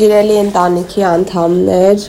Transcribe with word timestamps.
Սիրելի 0.00 0.36
ընտանիքի 0.40 1.02
անդամներ, 1.04 2.04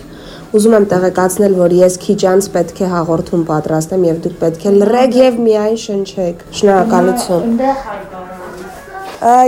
ուզում 0.56 0.76
եմ 0.78 0.84
տեղեկացնել, 0.94 1.56
որ 1.60 1.74
ես 1.76 1.98
քիչ 2.00 2.20
անց 2.30 2.46
պետք 2.54 2.78
է 2.86 2.92
հաղորդում 2.92 3.42
պատրաստեմ 3.50 4.06
եւ 4.08 4.22
դուք 4.24 4.38
պետք 4.44 4.64
է 4.64 4.72
լրեք 4.78 5.18
եւ 5.20 5.42
միայն 5.48 5.76
շնչեք։ 5.82 6.46
Շնորհակալություն։ 6.60 7.60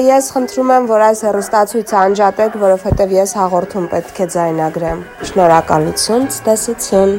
Ես 0.08 0.28
խնդրում 0.36 0.74
եմ, 0.76 0.90
որ 0.92 1.06
այս 1.08 1.24
հեռուստացույցը 1.30 1.98
անջատեք, 2.02 2.60
որովհետև 2.66 3.16
ես 3.24 3.38
հաղորդում 3.40 3.88
պետք 3.96 4.20
է 4.20 4.28
ձայնագրեմ։ 4.36 5.08
Շնորհակալություն, 5.32 6.28
ցտեսություն։ 6.36 7.18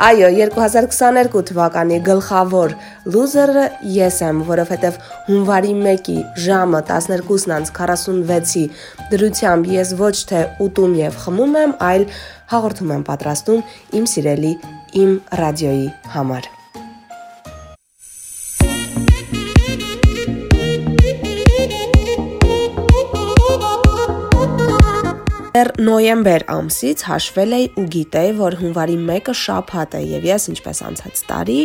Այո, 0.00 0.30
2022 0.32 1.42
թվականի 1.50 1.98
գլխավոր 2.06 2.70
լուզերը 3.12 3.64
ես 3.92 4.20
եմ, 4.24 4.38
որովհետև 4.48 4.94
հունվարի 5.26 5.74
1-ի 5.76 6.14
ժամը 6.44 6.80
12:46-ի 6.88 8.62
դրությամբ 9.10 9.68
ես 9.74 9.92
ոչ 9.98 10.14
թե 10.30 10.40
ուտում 10.66 10.94
եւ 11.02 11.18
խմում 11.24 11.58
եմ, 11.64 11.74
այլ 11.90 12.06
հաղորդում 12.54 12.94
եմ 12.96 13.04
պատրաստում 13.10 13.60
իմ 14.00 14.08
սիրելի 14.14 14.54
իմ 15.04 15.12
ռադիոյի 15.42 15.86
համար։ 16.16 16.50
Դեռ 25.70 25.84
նոյեմբեր 25.86 26.42
ամսից 26.50 27.02
հաշվել 27.06 27.52
էի 27.54 27.66
ու 27.78 27.82
գիտեի, 27.94 28.30
որ 28.38 28.54
հունվարի 28.60 28.94
1-ը 28.98 29.34
շաբաթ 29.40 29.92
է 29.94 30.00
եւ 30.10 30.24
ես 30.26 30.46
ինչպես 30.50 30.80
անցած 30.88 31.20
տարի, 31.28 31.58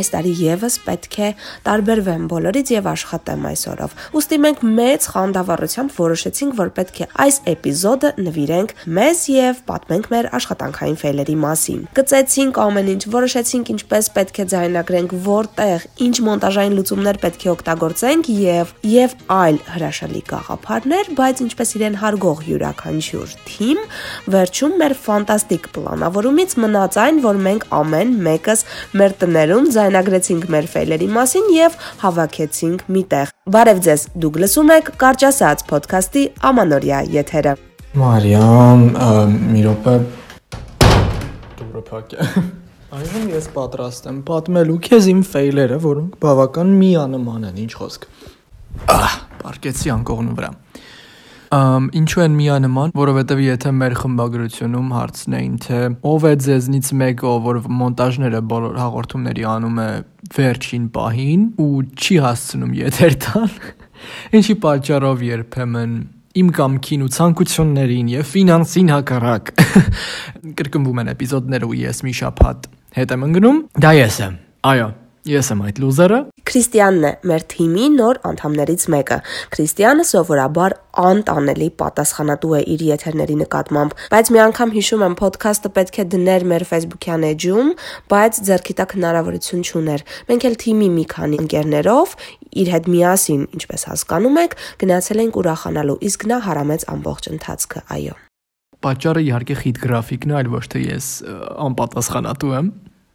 այս 0.00 0.10
տարի 0.14 0.32
եւս 0.40 0.76
պետք 0.86 1.18
է 1.22 1.28
տարբերվեմ 1.68 2.24
բոլորից 2.32 2.72
եւ 2.74 2.88
աշխատեմ 2.94 3.46
այսօրով։ 3.50 3.94
Ոստի 4.14 4.38
մենք 4.44 4.64
մեծ 4.78 5.06
խանդավառությամբ 5.14 5.94
որոշեցինք, 5.94 6.56
որ 6.58 6.72
պետք 6.78 6.98
է 7.04 7.08
այս 7.24 7.38
էպիզոդը 7.54 8.10
նվիրենք 8.24 8.74
մեզ 8.98 9.22
եւ 9.34 9.62
պատմենք 9.70 10.10
մեր 10.14 10.28
աշխատանքային 10.40 10.98
ֆեյլերի 11.04 11.36
մասին։ 11.44 11.86
Գծեցինք 11.94 12.60
ամեն 12.64 12.90
ինչ, 12.94 13.02
որոշեցինք 13.14 13.72
ինչպես 13.74 14.10
պետք 14.18 14.42
է 14.42 14.48
ձայնագրենք, 14.54 15.16
որտեղ, 15.28 15.86
ինչ 16.08 16.16
մոնտաժային 16.26 16.76
լուծումներ 16.80 17.22
պետք 17.22 17.44
է 17.44 17.52
օգտագործենք 17.54 18.32
եւ 18.34 18.74
եւ 18.94 19.16
այլ 19.34 19.62
հրաշալի 19.74 20.22
գաղափարներ, 20.32 21.14
բայց 21.18 21.44
ինչպես 21.44 21.74
իրեն 21.78 22.00
հարգող 22.02 22.44
յուրաքանչյուր 22.50 23.43
թիմ, 23.50 23.82
վերջում 24.34 24.74
մեր 24.80 24.96
ֆանտաստիկ 25.04 25.68
պլանավորումից 25.76 26.56
մնաց 26.64 26.98
այն, 27.04 27.20
որ 27.24 27.40
մենք 27.48 27.68
ամեն 27.80 28.16
մեկս 28.28 28.66
մեր 29.00 29.16
տներում 29.22 29.70
ձայնագրեցինք 29.76 30.48
մեր 30.54 30.68
ֆեյլերի 30.74 31.08
մասին 31.18 31.48
եւ 31.58 31.78
հավաքեցինք 32.04 32.84
միտեղ։ 32.98 33.32
Բարև 33.54 33.86
ձեզ, 33.88 34.08
դուք 34.24 34.42
լսում 34.44 34.74
եք 34.80 34.92
Կարճ 35.04 35.28
ասած 35.30 35.64
ոդքասթի 35.74 36.26
ամանորյա 36.50 37.06
եթերը։ 37.20 37.56
Մարիամ, 37.94 38.84
մի 39.54 39.64
րոպե 39.68 39.96
փակե։ 41.94 42.26
Այժմ 42.94 43.30
ես 43.34 43.46
պատրաստ 43.54 44.08
եմ 44.10 44.18
պատմելու 44.28 44.76
քեզ 44.86 45.08
իմ 45.12 45.20
ֆեյլերը, 45.30 45.78
որոնք 45.84 46.16
բավական 46.22 46.72
միանման 46.80 47.46
են, 47.50 47.56
ինչ 47.64 47.72
խոսք։ 47.80 48.06
Ահ, 48.94 49.16
պարկեցի 49.42 49.92
անկողնու 49.94 50.36
վրա։ 50.38 50.50
Ամ 51.54 51.84
ինչու 51.94 52.22
են 52.24 52.32
միանման, 52.34 52.92
որովհետև 52.98 53.40
եթե 53.44 53.70
մեր 53.78 53.94
խմբագրությունում 54.00 54.88
հարցնեին, 54.94 55.52
թե 55.62 55.78
ով 56.10 56.24
է 56.26 56.32
ձեզնից 56.44 56.88
մեկը, 56.98 57.34
որ 57.44 57.60
մոնտաժները 57.78 58.40
բոլոր 58.50 58.80
հաղորդումների 58.82 59.46
անում 59.52 59.78
է 59.84 59.86
վերջին 60.34 60.88
պահին 60.96 61.44
ու 61.62 61.68
չի 61.94 62.18
հասցնում 62.24 62.72
եթեր 62.80 63.16
տալ, 63.26 63.54
ինչի 64.40 64.58
պատճառով 64.64 65.24
երբեմն 65.28 65.94
իմ 66.42 66.50
կամքին 66.58 67.06
ու 67.06 67.12
ցանկություններին 67.14 68.10
եւ 68.16 68.28
ֆինանսին 68.34 68.92
հակառակ 68.96 69.54
կրկնվում 70.58 71.00
են 71.04 71.14
էպիզոդները 71.14 71.70
ու 71.70 71.78
ես 71.84 72.02
մի 72.08 72.18
շաբաթ 72.24 72.68
հետ 72.98 73.14
եմ 73.14 73.26
ընկնում, 73.30 73.64
դա 73.84 73.94
ես 74.00 74.18
եմ։ 74.26 74.38
Այո, 74.74 74.90
Ես 75.24 75.48
եմ 75.54 75.60
այդ 75.64 75.78
լուզերը։ 75.80 76.16
Քրիստիանն 76.44 77.04
է 77.08 77.10
մեր 77.30 77.44
թիմի 77.48 77.84
նոր 77.94 78.18
անդամներից 78.28 78.82
մեկը։ 78.92 79.16
Քրիստիանը 79.54 80.04
սովորաբար 80.10 80.74
անտանելի 81.00 81.68
պատասխանատու 81.80 82.52
է 82.58 82.60
իր 82.74 82.84
եթերների 82.90 83.36
նկատմամբ, 83.40 83.94
բայց 84.12 84.30
մի 84.34 84.42
անգամ 84.44 84.74
հիշում 84.76 85.04
եմ 85.08 85.16
ոդքասթը 85.24 85.72
պետք 85.80 85.96
է 85.96 86.06
դներ 86.12 86.46
մեր 86.52 86.66
Facebook-յան 86.68 87.26
էջում, 87.30 87.72
բայց 88.12 88.40
ձերքի 88.52 88.76
տակ 88.84 88.94
հնարավորություն 89.00 89.64
չուներ։ 89.64 90.04
Մենք 90.28 90.44
էլ 90.44 90.58
թիմի 90.60 90.88
մի 90.92 91.04
քանի 91.14 91.40
ընկերներով 91.40 92.16
իր 92.60 92.72
հետ 92.74 92.88
միասին, 92.92 93.42
ինչպես 93.56 93.88
հասկանում 93.88 94.40
եք, 94.44 94.56
գնացել 94.84 95.24
ենք 95.24 95.40
ուրախանալու, 95.40 96.00
իսկ 96.04 96.28
նա 96.28 96.38
հարամեց 96.52 96.88
ամբողջ 96.94 97.30
ընթացքը, 97.32 97.86
այո։ 97.96 98.16
Պատճառը 98.84 99.20
իհարկե 99.24 99.54
խիտ 99.64 99.78
գրաֆիկն 99.80 100.34
է, 100.34 100.40
այլ 100.44 100.50
ոչ 100.52 100.64
թե 100.74 100.80
ես 100.84 101.06
անպատասխանատու 101.64 102.58
եմ։ 102.60 102.74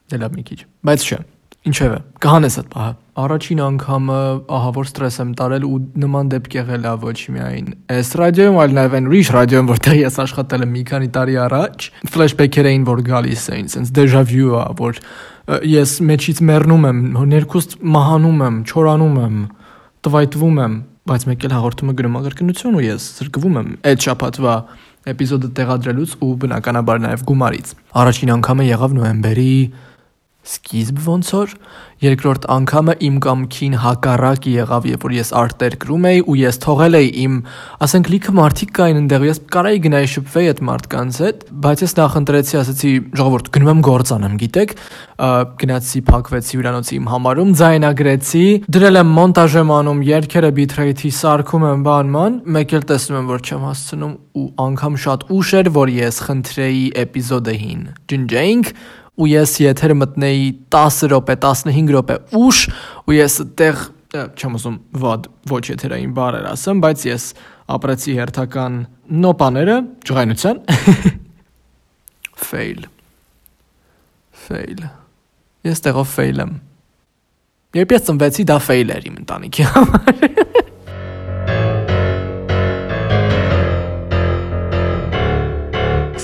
Դե 0.10 0.20
լավ 0.26 0.40
մի 0.40 0.44
քիչ։ 0.50 0.60
Բայց 0.90 1.06
չէ, 1.06 1.20
Ինչևէ, 1.68 1.98
կհանես 2.24 2.56
այդ 2.60 2.68
պահը։ 2.72 2.92
Առաջին 3.20 3.62
անգամը 3.66 4.20
ահա 4.56 4.70
որ 4.78 4.86
ստրես 4.88 5.16
եմ 5.20 5.32
տարել 5.40 5.66
ու 5.68 5.80
նման 6.00 6.30
դեպք 6.32 6.54
եղել 6.56 6.86
է 6.88 6.94
ոչ 7.02 7.18
միայն 7.36 7.66
այս 7.96 8.12
ռադիոյում, 8.22 8.60
այլ 8.64 8.76
նաև 8.78 8.96
այն 9.00 9.10
ուրիշ 9.10 9.32
ռադիոյում, 9.36 9.72
որտեղ 9.74 9.98
ես 10.00 10.20
աշխատել 10.24 10.64
եմ 10.64 10.72
մի 10.78 10.84
քանի 10.88 11.10
տարի 11.20 11.36
առաջ։ 11.44 11.88
Ֆլեշբեքեր 12.16 12.70
էին, 12.72 12.86
որ 12.88 13.02
գալիս 13.10 13.44
էին, 13.60 13.68
sense 13.76 13.92
deja 14.00 14.24
vu 14.30 14.54
է, 14.56 14.64
որ 14.80 15.02
ես 15.68 15.96
մեջից 16.08 16.40
մեռնում 16.48 16.88
եմ, 16.90 17.04
ներքուստ 17.36 17.76
մահանում 18.00 18.44
եմ, 18.48 18.62
չորանում 18.70 19.20
եմ, 19.20 19.38
տվայտվում 20.08 20.64
եմ, 20.64 20.80
բայց 21.10 21.24
մեկ 21.28 21.46
էլ 21.50 21.54
հաղորդումը 21.58 21.94
գրում 22.00 22.18
ագրկնություն 22.20 22.76
ու 22.80 22.86
ես 22.86 23.06
զրկվում 23.20 23.56
եմ 23.60 23.70
այդ 23.90 24.04
շաբաթվա 24.06 24.56
էպիզոդը 25.10 25.50
տեղադրելուց 25.58 26.12
ու 26.22 26.30
բնականաբար 26.44 27.00
նաև 27.06 27.24
գումարից։ 27.30 27.72
Առաջին 28.00 28.32
անգամը 28.36 28.66
եղավ 28.70 28.96
նոյեմբերի 29.00 29.54
սկիզբ 30.48 31.00
ոնց 31.04 31.30
որ 31.36 31.54
երկրորդ 32.00 32.46
անգամը 32.54 32.94
իմ 33.04 33.16
կամքին 33.26 33.74
հակառակ 33.84 34.46
եղավ, 34.50 34.86
երբ 34.88 35.02
որ 35.04 35.14
ես 35.18 35.32
արտեր 35.36 35.74
գրում 35.84 36.06
էի 36.10 36.22
ու 36.32 36.36
ես 36.40 36.60
թողել 36.64 36.98
էի 37.00 37.10
իմ, 37.24 37.34
ասենք 37.84 38.10
լիքը 38.14 38.34
մարդիկ 38.40 38.72
կային 38.80 39.00
այնտեղ, 39.00 39.26
ես 39.28 39.42
կարայի 39.52 39.82
գնայի 39.84 40.10
շփվեի 40.14 40.50
այդ 40.50 40.62
մարդկանց 40.70 41.20
հետ, 41.20 41.44
բայց 41.66 41.84
ես 41.84 41.96
նախընտրեցի, 42.00 42.56
ասացի, 42.60 42.94
ժողովուրդ, 43.20 43.52
գնում 43.60 43.72
եմ 43.74 43.84
գործ 43.90 44.14
անեմ, 44.16 44.38
գիտեք, 44.40 44.74
գնացի 45.60 46.02
փակվեցի 46.08 46.56
հյուրանոցի 46.56 46.96
իմ 47.00 47.12
համարում, 47.12 47.52
ձայնագրեցի, 47.60 48.46
դրել 48.80 49.00
եմ 49.04 49.14
մոնտաժ 49.20 49.58
եմ 49.60 49.74
անում, 49.76 50.04
երգերը 50.08 50.54
bitrate-ի 50.56 51.12
սարքում 51.20 51.68
եմ 51.68 51.84
բանման, 51.90 52.40
մեկ 52.56 52.78
էլ 52.80 52.88
տեսնում 52.94 53.20
եմ, 53.20 53.30
որ 53.36 53.44
չեմ 53.50 53.68
հասցնում 53.68 54.16
ու 54.40 54.48
անգամ 54.70 54.98
շատ 55.04 55.28
ուշ 55.36 55.54
էր, 55.60 55.72
որ 55.76 55.94
ես 56.00 56.24
խնդրեի 56.30 56.84
էպիզոդը 57.04 57.56
հին։ 57.60 57.84
Ջնջեինք 58.10 58.74
ու 59.20 59.28
ես 59.30 59.56
եթեր 59.66 59.94
մտնեի 60.00 60.46
10 60.72 61.00
րոպե, 61.12 61.36
15 61.44 61.94
րոպե 61.96 62.18
ուշ 62.40 62.60
ու 63.06 63.16
ես 63.18 63.40
այդտեղ 63.44 63.82
չեմ 64.10 64.56
ուզում 64.58 64.78
ոդ 65.04 65.28
ոչ 65.52 65.64
եթերային 65.70 66.14
բառեր 66.18 66.48
ասեմ, 66.50 66.80
բայց 66.82 67.04
ես 67.10 67.26
ապրեցի 67.76 68.16
հերթական 68.18 68.80
նոպաները 69.26 69.76
ջղայնության 70.10 70.64
fail 72.50 72.88
fail 74.48 74.88
ես 75.68 75.86
տեղով 75.86 76.10
fail 76.10 76.44
եմ 76.48 76.58
Երբ 77.78 77.92
ես 77.94 78.08
ծնվեցի, 78.08 78.44
դա 78.50 78.56
fail 78.66 78.90
էր 78.96 79.04
իմ 79.12 79.18
ընտանիքի 79.22 79.66
համար 79.76 80.24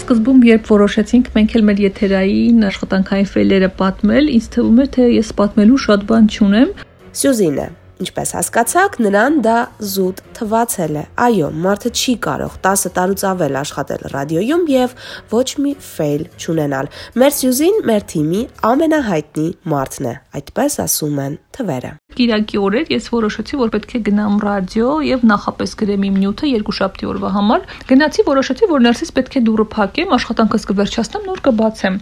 սկզբում 0.05 0.41
երբ 0.45 0.67
որոշեցինք 0.69 1.29
մենք 1.33 1.53
էլ 1.57 1.63
մեր 1.65 1.79
եթերային 1.81 2.65
աշխատանքային 2.67 3.29
ֆեյլերը 3.31 3.69
պատմել, 3.79 4.29
ինձ 4.35 4.49
թվում 4.53 4.83
էր 4.83 4.91
թե 4.97 5.07
ես 5.15 5.31
պատմելու 5.39 5.79
շատ 5.85 6.05
բան 6.11 6.29
չունեմ։ 6.35 6.75
Սյուզինը 7.21 7.65
Ինչպես 7.95 8.31
հասկացաք, 8.35 8.95
նրան 9.05 9.35
դա 9.45 9.55
զուտ 9.87 10.17
թվացել 10.35 10.97
է։ 10.99 11.03
Այո, 11.25 11.49
մարդը 11.63 11.91
չի 11.95 12.15
կարող 12.25 12.57
10 12.65 12.91
տարուց 12.97 13.23
ավել 13.29 13.55
աշխատել 13.61 14.03
ռադիոյում 14.11 14.65
եւ 14.73 14.95
ոչ 15.31 15.47
մի 15.63 15.71
ֆեյլ 15.89 16.25
չունենալ։ 16.35 16.89
Մեր 17.23 17.33
Սյուզին 17.39 17.79
մեր 17.87 18.05
թիմի 18.11 18.41
ամենահայտնի 18.71 19.47
մարդն 19.75 20.09
է, 20.11 20.13
այդպես 20.41 20.77
ասում 20.85 21.23
են 21.25 21.39
թվերը։ 21.55 21.93
Կիրակի 22.19 22.61
օրեր 22.65 22.93
ես 22.95 23.09
որոշեցի, 23.15 23.57
որ 23.63 23.73
պետք 23.79 23.95
է 23.95 24.03
գնամ 24.11 24.37
ռադիո 24.43 24.91
եւ 25.15 25.25
նախապես 25.31 25.79
գրեմ 25.79 26.05
իմ 26.11 26.21
նյութը 26.25 26.51
երկուշաբթի 26.51 27.11
օրվա 27.15 27.33
համար։ 27.39 27.67
Գնացի 27.95 28.27
որոշեցի, 28.35 28.71
որ 28.75 28.87
ներսից 28.91 29.11
պետք 29.15 29.39
է 29.39 29.43
դուռը 29.47 29.67
փակեմ, 29.75 30.15
աշխատանքս 30.19 30.71
կվերջացնեմ, 30.71 31.27
նոր 31.31 31.43
կբացեմ։ 31.49 31.99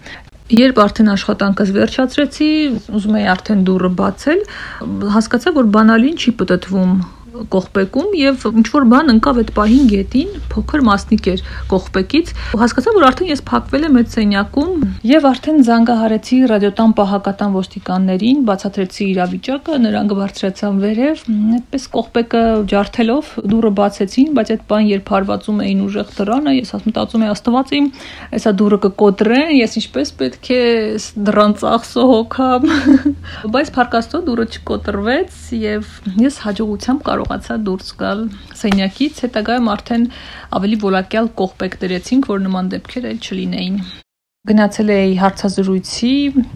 Երբ 0.52 0.78
արդեն 0.82 1.08
աշխատանքս 1.08 1.70
վերջացրեցի, 1.72 2.48
ուզում 2.98 3.14
էի 3.16 3.28
արդեն 3.32 3.60
դուռը 3.64 3.90
բացել, 3.96 4.42
հասկացա, 5.14 5.52
որ 5.56 5.70
բանալին 5.72 6.18
չի 6.20 6.34
պատտվում 6.40 6.92
կողպեկում 7.34 8.12
եւ 8.18 8.44
ինչ 8.50 8.66
որ 8.70 8.84
բան 8.92 9.12
ընկավ 9.14 9.38
այդ 9.42 9.50
պահին 9.56 9.86
գետին, 9.90 10.34
փոքր 10.52 10.82
մասնիկ 10.86 11.28
էր 11.32 11.40
կողպեկից։ 11.72 12.32
Հասկացա, 12.60 12.94
որ 12.94 13.06
արդեն 13.08 13.30
ես 13.32 13.42
փակվել 13.48 13.86
եմ 13.88 13.98
այդ 14.00 14.12
սենյակում 14.14 14.84
եւ 15.10 15.26
արդեն 15.30 15.58
զանգահարեցի 15.68 16.38
ռադիոտան 16.54 16.94
պահակատան 17.00 17.54
ոստիկաններին, 17.58 18.44
բացատրեցի 18.48 19.04
իրավիճակը, 19.14 19.78
նրանք 19.84 20.14
բարձրացան 20.20 20.78
վերև, 20.84 21.24
այդպես 21.58 21.88
կողպեկը 21.94 22.42
ջարդելով 22.74 23.32
դուռը 23.54 23.72
բացեցին, 23.82 24.30
բայց 24.38 24.52
այդ 24.54 24.64
բան 24.70 24.88
երբ 24.94 25.12
հարվածում 25.14 25.62
էին 25.64 25.82
ուժեղ 25.84 26.14
դռանը, 26.14 26.54
ես 26.54 26.74
ասում 26.74 26.94
մտածում 26.94 27.24
եի 27.24 27.32
աստված 27.34 27.74
իմ, 27.74 27.88
այսա 28.38 28.52
դուռը 28.60 28.78
կկոտրեն, 28.84 29.52
ես 29.58 29.76
ինչպես 29.80 30.12
պետք 30.20 30.50
է 30.54 30.62
դռան 31.28 31.54
ծախսո 31.64 32.04
հոգամ։ 32.10 32.66
Բայց 33.54 33.70
փարկաստո 33.74 34.20
դուռը 34.28 34.46
չկոտրվեց 34.54 35.38
եւ 35.58 35.90
ես 36.20 36.40
հաջողությամբ 36.44 37.04
կարողացա 37.24 37.56
դուրս 37.64 37.90
գալ 38.00 38.20
սենյակից, 38.60 39.24
հետագայում 39.24 39.68
արդեն 39.74 40.06
ավելի 40.60 40.78
վոլակյալ 40.84 41.28
կողպեկ 41.40 41.76
դրեցինք, 41.80 42.32
որ 42.34 42.42
նման 42.44 42.72
դեպքեր 42.76 43.06
այլ 43.10 43.20
չլինեին։ 43.24 43.76
Գնացել 44.44 44.90
էի 44.92 45.12
հարցազրույցի, 45.16 46.08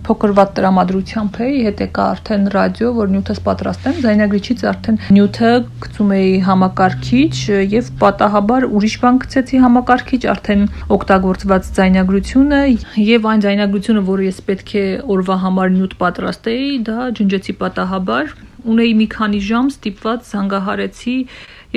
փոքր 0.04 0.32
վատ 0.36 0.50
տրամադրությամբ 0.58 1.36
էի, 1.40 1.60
հետ 1.64 1.78
եկա 1.86 2.08
արդեն 2.12 2.42
ռադիո, 2.52 2.88
որ 2.98 3.06
նյութս 3.14 3.38
պատրաստեմ, 3.46 4.02
զայնագրիչից 4.04 4.64
արդեն 4.68 4.98
նյութը 5.16 5.52
գցում 5.86 6.12
էի 6.18 6.34
համակարգիչ 6.48 7.32
եւ 7.78 7.88
պատահաբար 8.02 8.66
ուրիշ 8.68 8.96
բան 9.06 9.22
գցեցի 9.24 9.62
համակարգիչ, 9.64 10.20
արդեն 10.34 10.66
օգտագործված 10.98 11.72
զայնագրությունը 11.78 12.60
եւ 13.08 13.30
այն 13.32 13.46
զայնագրությունը, 13.48 14.04
որը 14.12 14.28
ես 14.28 14.42
պետք 14.52 14.76
է 14.76 14.84
օրվա 15.16 15.40
համար 15.48 15.74
նյութ 15.78 15.96
պատրաստեի, 16.04 16.70
դա 16.92 17.08
ջնջեցի 17.22 17.56
պատահաբար 17.64 18.36
ունեի 18.64 18.92
մի 18.98 19.06
քանի 19.14 19.40
ժամ 19.48 19.70
ստիպված 19.72 20.28
զանգահարեցի 20.32 21.16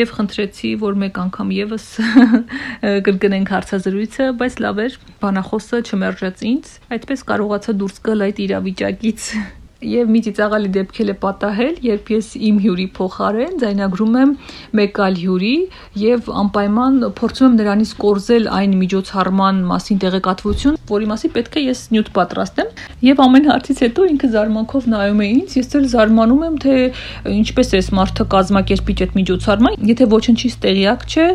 եւ 0.01 0.11
խնդրեցի, 0.17 0.69
որ 0.81 0.99
մեկ 1.01 1.17
անգամ 1.25 1.49
եւս 1.57 1.87
կգնենք 3.07 3.51
հարցազրույցը, 3.55 4.27
բայց 4.41 4.59
լավ 4.65 4.83
էր, 4.87 4.99
բանախոսը 5.21 5.81
չմերժեց 5.91 6.45
ինձ, 6.51 6.75
այդպես 6.95 7.25
կարողացա 7.31 7.75
դուրս 7.81 8.05
գալ 8.07 8.27
այդ 8.27 8.45
իրավիճակից 8.47 9.27
եւ 9.81 10.09
մի 10.13 10.19
ծիծաղալի 10.27 10.69
դեպքել 10.75 11.11
է 11.11 11.15
պատահել, 11.21 11.77
երբ 11.85 12.09
ես 12.13 12.27
իմ 12.47 12.57
հյուրի 12.61 12.85
փոխարեն 12.97 13.55
ձայնագրում 13.61 14.17
եմ 14.21 14.33
մեկ 14.77 14.99
այլ 15.05 15.15
հյուրի 15.21 15.53
եւ 16.01 16.29
անպայման 16.41 16.99
փորձում 17.17 17.47
եմ 17.47 17.55
նրանից 17.61 17.93
կորզել 18.01 18.49
այն 18.61 18.75
միջոցառման 18.81 19.61
մասին 19.71 20.01
տեղեկատվություն, 20.05 20.77
որի 20.91 21.09
մասին 21.11 21.33
պետք 21.37 21.57
է 21.57 21.65
ես 21.65 21.81
նյութ 21.95 22.11
պատրաստեմ 22.17 22.71
եւ 23.09 23.23
ամեն 23.25 23.49
հարցից 23.51 23.81
հետո 23.85 24.07
ինքը 24.11 24.31
զարմանքով 24.35 24.87
նայում 24.91 25.21
է 25.21 25.31
ինձ, 25.31 25.57
ես 25.61 25.73
էլ 25.81 25.89
զարմանում 25.95 26.45
եմ, 26.51 26.61
թե 26.61 26.75
ինչպես 27.41 27.73
է 27.73 27.81
մարդը 28.01 28.27
կազմակերպիչ 28.35 28.97
այդ 29.01 29.17
միջոցառման, 29.17 29.81
եթե 29.91 30.07
ոչնչից 30.11 30.59
տեղյակ 30.65 31.05
չէ 31.11 31.27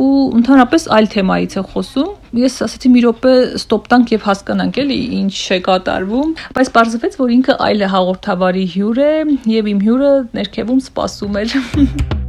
ու 0.00 0.10
ընդհանրապես 0.40 0.88
այլ 0.96 1.10
թեմայից 1.14 1.60
է 1.60 1.64
խոսում 1.70 2.19
ես 2.38 2.60
ասացի 2.66 2.92
մի 2.94 3.02
րոպե 3.06 3.34
ստոպ 3.58 3.88
տանք 3.90 4.14
եւ 4.14 4.28
հասկանանք 4.28 4.80
էլի 4.84 5.00
ինչ 5.18 5.34
է 5.56 5.58
կատարվում, 5.66 6.36
բայց 6.60 6.72
պարզվեց, 6.78 7.18
որ 7.24 7.34
ինքը 7.40 7.58
այլ 7.66 7.84
է 7.88 7.90
հաղորդավարի 7.96 8.64
հյուր 8.76 9.02
է 9.08 9.12
եւ 9.56 9.74
իմ 9.74 9.84
հյուրը 9.88 10.14
ներքևում 10.38 10.82
սպասում 10.86 11.44
էր։ 11.44 11.60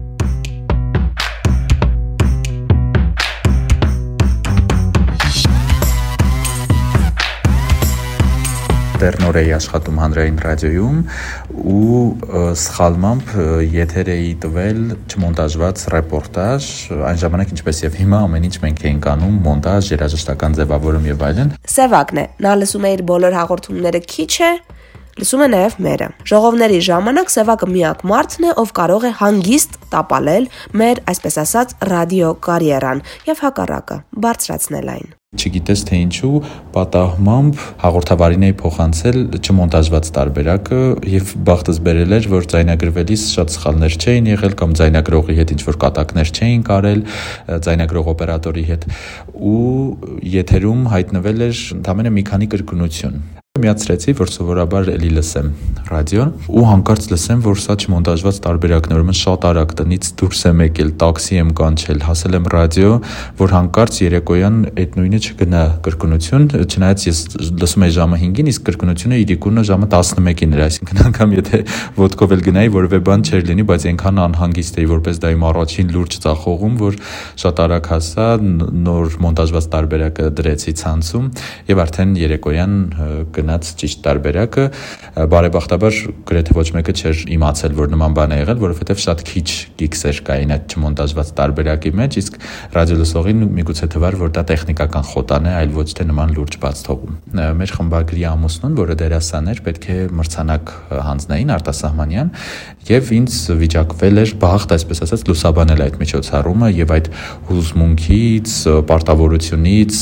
դեռ 9.01 9.15
նոր 9.21 9.37
էի 9.41 9.51
աշխատում 9.57 9.99
հանրային 10.01 10.35
ռադիոյում 10.45 10.97
ու 11.71 12.01
սխալմամբ 12.61 13.31
եթեր 13.75 14.11
էի 14.15 14.27
տվել 14.43 14.81
չմոնտաժված 15.09 15.85
ռեպորտաժ 15.95 16.67
այն 17.09 17.21
ժամանակ 17.23 17.55
ինչպես 17.55 17.81
եւ 17.87 17.97
հիմա 18.01 18.19
ամեն 18.27 18.45
ինչ 18.51 18.55
մենք 18.65 18.85
էինք 18.91 19.09
անում 19.15 19.39
մոնտաժ 19.47 19.89
երաժշտական 19.95 20.59
ձևավորում 20.61 21.09
եւ 21.11 21.25
այլն 21.31 21.55
Սևակն 21.75 22.21
է 22.21 22.27
նա 22.45 22.53
լսում 22.61 22.85
է 22.85 22.93
իր 22.97 23.03
բոլոր 23.09 23.37
հաղորդումները 23.41 24.03
քիչ 24.11 24.33
է 24.45 24.51
լսում 25.19 25.45
է 25.45 25.47
նաև 25.51 25.79
մերը։ 25.85 26.09
Ժողովների 26.31 26.81
ժամանակ 26.87 27.33
Սևակը 27.35 27.71
միակ 27.75 28.03
մարդն 28.11 28.47
է, 28.47 28.51
ով 28.61 28.75
կարող 28.81 29.07
է 29.11 29.15
հանգիստ 29.21 29.79
տապալել 29.91 30.51
մեր, 30.81 31.01
այսպես 31.11 31.41
ասած, 31.45 31.73
ռադիո 31.91 32.35
կարիերան 32.47 33.01
եւ 33.31 33.41
հակառակը 33.47 33.97
բարձրացնել 34.27 34.93
այն։ 34.95 35.17
Չգիտես 35.31 35.81
թե 35.87 35.97
ինչու 36.03 36.39
պատահմամբ 36.75 37.61
հաղորդավարին 37.79 38.43
էի 38.49 38.55
փոխանցել 38.59 39.19
չմոնտաժված 39.39 40.09
տարբերակը 40.17 40.79
եւ 41.13 41.31
բախտս 41.47 41.79
բերել 41.87 42.15
էր 42.17 42.27
որ 42.35 42.49
ձայնագրվելիս 42.51 43.25
շատ 43.37 43.55
սխալներ 43.55 43.95
չէին 43.95 44.29
եղել 44.33 44.59
կամ 44.59 44.77
ձայնագրողի 44.81 45.39
հետ 45.39 45.55
ինչ 45.55 45.61
որ 45.71 45.81
կատակներ 45.87 46.35
չէին 46.35 46.65
կարել 46.67 47.03
ձայնագրող 47.71 48.09
օպերատորի 48.11 48.65
հետ 48.75 48.89
ու 49.55 49.67
եթերում 50.35 50.89
հայտնվել 50.99 51.45
էր 51.47 51.61
ընդամենը 51.79 52.17
մի 52.19 52.25
քանի 52.31 52.51
կրկնություն 52.51 53.23
Միացրեցի, 53.61 54.15
որ 54.21 54.31
սովորաբար 54.35 54.89
էլի 54.95 55.11
լսեմ 55.17 55.49
ռադիոն 55.91 56.29
ու 56.51 56.63
հանկարծ 56.71 57.07
լսեմ, 57.11 57.41
որ 57.45 57.59
սա 57.61 57.75
չմոնտաժված 57.81 58.37
տարբերակն 58.45 58.95
ուրեմն 58.95 59.17
շատ 59.21 59.47
արագ 59.51 59.73
տնից 59.81 60.09
դուրս 60.21 60.41
եմ 60.51 60.61
եկել, 60.65 60.91
տաքսի 61.01 61.39
եմ 61.41 61.51
կանչել, 61.61 61.99
հասել 62.07 62.37
եմ 62.37 62.47
ռադիո, 62.53 62.91
որ 63.41 63.53
հանկարծ 63.55 63.99
երեկոյան 64.01 64.57
այդ 64.81 64.97
նույնը 65.01 65.19
չգնա 65.21 65.63
կրկնություն, 65.87 66.47
չնայած 66.61 67.05
ես 67.11 67.19
լսում 67.61 67.85
եի 67.87 67.95
ժամը 67.97 68.19
5-ին, 68.21 68.51
իսկ 68.51 68.65
կրկնությունը 68.71 69.19
իրիկունը 69.21 69.65
ժամը 69.71 69.89
11-ին 69.91 70.55
էր, 70.55 70.63
այսինքն 70.67 71.01
անգամ 71.11 71.35
եթե 71.37 71.61
ոդկով 72.01 72.35
էլ 72.35 72.45
գնայի, 72.47 72.71
որևէ 72.77 72.99
բան 73.11 73.25
չէր 73.27 73.45
լինի, 73.51 73.65
բայց 73.71 73.85
այնքան 73.91 74.21
անհանգիստ 74.25 74.79
էի, 74.81 74.87
որպես 74.91 75.21
դա 75.21 75.31
իմ 75.35 75.45
առաջին 75.51 75.91
լուրջ 75.95 76.17
ծախողում, 76.25 76.75
որ 76.81 76.97
շատ 77.41 77.61
արագ 77.65 77.89
հասա, 77.91 78.27
նոր 78.81 79.17
մոնտաժված 79.25 79.67
տարբերակը 79.75 80.29
դրեցի 80.39 80.73
ցանցում 80.81 81.29
եւ 81.71 81.81
արդեն 81.85 82.13
երեկոյան 82.21 82.75
գնաց 83.51 83.71
ճիշտ 83.81 84.01
տարբերակը 84.05 84.65
բարեբախտաբար 85.31 85.97
գրեթե 86.29 86.55
ոչ 86.55 86.67
մեկը 86.75 86.93
չէր 86.95 87.21
իմացել 87.35 87.73
որ 87.75 87.89
նման 87.91 88.15
բան 88.15 88.33
է 88.35 88.37
եղել 88.41 88.59
որովհետև 88.61 89.01
շատ 89.03 89.23
քիչ 89.27 89.47
գիքսեր 89.81 90.21
կային 90.29 90.53
այդ 90.55 90.75
չմոնտաժված 90.75 91.31
տարբերակի 91.39 91.91
մեջ 91.99 92.17
իսկ 92.21 92.37
ռադիոլսողին 92.77 93.43
միգուցե 93.59 93.89
թվար 93.91 94.17
որ 94.21 94.31
դա 94.37 94.43
տեխնիկական 94.51 95.07
խոտան 95.11 95.49
է 95.51 95.55
այլ 95.61 95.73
ոչ 95.75 95.87
թե 95.99 96.07
նման 96.11 96.33
լուրջ 96.37 96.57
բաց 96.61 96.83
թողում 96.87 97.19
մեր 97.61 97.73
խմբագրի 97.75 98.25
ամուսնուն 98.31 98.77
որը 98.81 98.97
դերասան 99.01 99.51
էր 99.51 99.61
պետք 99.67 99.87
է 99.91 99.97
մրցանակ 100.21 100.73
հանձնային 101.11 101.53
արտասահմանյան 101.57 102.31
եւ 102.91 103.11
ինձ 103.17 103.35
վիճակվել 103.61 104.21
էր 104.21 104.33
բախտ 104.41 104.75
այսպես 104.77 105.03
ասած 105.05 105.25
լուսաբանել 105.31 105.83
այդ 105.85 105.99
միջոցառումը 106.01 106.69
եւ 106.81 106.93
այդ 106.97 107.09
հուզմունքից 107.51 108.55
պարտավորությունից 108.91 109.99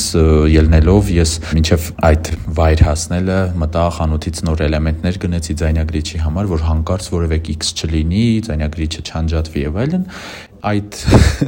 ելնելով 0.60 1.12
ես 1.20 1.36
մինչեւ 1.50 1.90
այդ 2.10 2.32
վայր 2.60 2.86
հասնել 2.90 3.20
անելը 3.20 3.39
մտա 3.60 3.86
խանութից 3.98 4.42
նոր 4.48 4.64
էլեմենտներ 4.68 5.20
գնեցի 5.24 5.56
ձայնագրիչի 5.62 6.22
համար, 6.26 6.50
որ 6.54 6.66
հանկարծ 6.70 7.10
որևէ 7.16 7.40
X 7.56 7.74
չլինի, 7.80 8.26
ձայնագրիչը 8.50 9.04
չանջատվի 9.10 9.64
եւ 9.66 9.80
այլն 9.84 10.06
այդ 10.70 10.98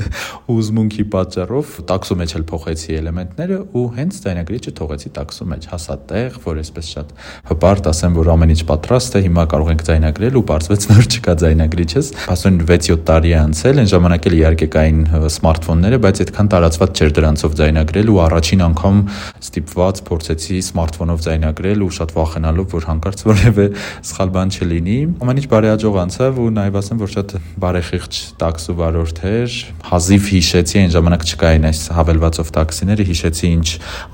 ուզմունքի 0.55 1.03
պատճառով 1.11 1.71
տաքսո 1.89 2.15
մեջ 2.21 2.33
էլ 2.37 2.43
փոխեցի 2.51 2.95
էլեմենտները 3.01 3.57
ու 3.75 3.83
հենց 3.97 4.17
ստայնագրիչը 4.17 4.73
թողեցի 4.79 5.11
տաքսո 5.17 5.47
մեջ 5.51 5.67
հասատեղ, 5.71 6.37
որ 6.45 6.61
այսպես 6.61 6.91
շատ 6.95 7.13
հպարտ 7.51 7.89
ասեմ, 7.91 8.15
որ 8.17 8.31
ամեն 8.35 8.53
ինչ 8.55 8.61
պատրաստ 8.71 9.17
է, 9.17 9.21
հիմա 9.27 9.45
կարող 9.51 9.71
ենք 9.71 9.83
ձայնագրել 9.89 10.39
ու 10.41 10.43
բարձվեց 10.51 10.87
նոր 10.91 11.09
չկա 11.11 11.35
ձայնագրիչս։ 11.41 12.11
Հասուն 12.31 12.59
6-7 12.71 13.05
տարի 13.11 13.31
է 13.31 13.37
անցել, 13.41 13.81
այն 13.81 13.91
ժամանակ 13.91 14.27
էլ 14.31 14.35
իհարկե 14.41 14.67
կային 14.75 15.01
սմարթֆոնները, 15.31 16.01
բայց 16.05 16.21
այդքան 16.25 16.51
տարածված 16.51 17.01
չէր 17.01 17.13
դրանցով 17.21 17.55
ձայնագրել 17.61 18.11
ու 18.11 18.19
առաջին 18.25 18.65
անգամ 18.71 19.01
ստիպված 19.41 20.01
փորձեցի 20.11 20.57
սմարթֆոնով 20.71 21.23
ձայնագրել 21.25 21.85
ու 21.85 21.91
շատ 21.97 22.13
վախենալով, 22.15 22.67
որ 22.71 22.87
հանկարծ 22.91 23.23
որևէ 23.31 23.65
սխալ 24.11 24.33
բան 24.35 24.53
չլինի։ 24.55 24.97
Ամեն 25.21 25.41
ինչ 25.41 25.47
բարեհաջող 25.51 25.99
անցավ 26.01 26.41
ու 26.41 26.49
նայվ 26.61 26.77
ասեմ, 26.81 27.01
որ 27.01 27.11
շատ 27.15 27.35
բարեխիղճ 27.61 28.21
տաքսո 28.41 28.75
վարող 28.81 29.00
12-րդ 29.01 29.21
էր։ 29.25 29.53
Հազիվ 29.89 30.27
հիշեցի, 30.31 30.79
այն 30.81 30.91
ժամանակ 30.95 31.23
չկային 31.25 31.67
այս 31.69 31.81
հավելվածով 31.97 32.49
տաքսիները, 32.57 33.05
հիշեցի 33.09 33.47
ինչ 33.57 33.67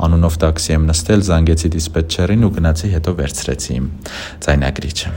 անունով 0.07 0.37
տաքսի 0.43 0.75
եմ 0.77 0.85
նստել, 0.91 1.25
զանգեցի 1.27 1.71
դիսպետչերին 1.77 2.45
ու 2.47 2.51
գնացի 2.57 2.91
հետո 2.95 3.15
վերցրեցի 3.21 3.73
իմ 3.77 3.89
ձայնագրիչը։ 4.47 5.11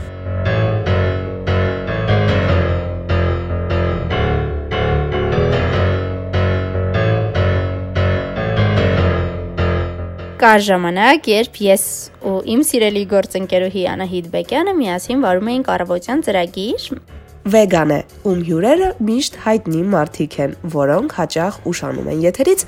կար 10.41 10.61
ժամանակ, 10.65 11.27
երբ 11.29 11.57
ես 11.61 11.83
ու 12.25 12.37
իմ 12.49 12.61
սիրելի 12.65 13.03
գործընկերուհի 13.11 13.83
Անահիտ 13.91 14.29
Բեկյանը 14.33 14.73
միասին 14.79 15.21
վարում 15.21 15.51
էինք 15.51 15.69
առավոտյան 15.75 16.23
ծրագիր, 16.25 16.87
վեգան 17.41 17.91
է, 17.95 17.99
ում 18.29 18.41
հյուրերը 18.45 18.87
միշտ 19.01 19.37
հայտնի 19.45 19.79
մարդիկ 19.89 20.35
են, 20.45 20.51
որոնք 20.75 21.15
հաճախ 21.17 21.55
ուշանում 21.71 22.09
են 22.13 22.19
եթերից 22.27 22.65